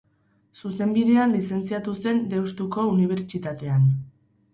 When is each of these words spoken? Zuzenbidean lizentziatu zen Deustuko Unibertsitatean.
Zuzenbidean 0.59 1.35
lizentziatu 1.35 1.93
zen 2.05 2.21
Deustuko 2.31 2.87
Unibertsitatean. 2.95 3.85